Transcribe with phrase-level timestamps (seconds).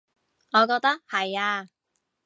[0.49, 1.69] 我覺得係呀